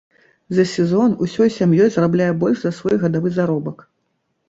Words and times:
За 0.59 0.63
сезон 0.71 1.13
усёй 1.27 1.53
сям'ёй 1.57 1.89
зарабляе 1.99 2.33
больш 2.47 2.59
за 2.67 2.75
свой 2.81 2.95
гадавы 3.07 3.37
заробак. 3.41 3.91